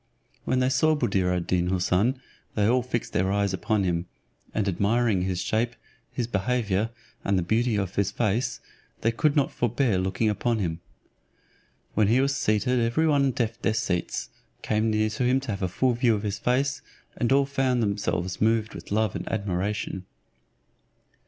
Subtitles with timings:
[0.45, 2.19] When they saw Buddir ad Deen Houssun,
[2.57, 4.07] all fixed their eyes upon him,
[4.51, 5.75] and admiring his shape,
[6.11, 6.89] his behaviour,
[7.23, 8.61] and the beauty of his face,
[9.01, 10.79] they could not forbear looking upon him.
[11.93, 14.29] When he was seated every one deft their seats,
[14.63, 16.81] came near him to have a full view of his face,
[17.17, 20.05] and all found themselves moved with love and admiration.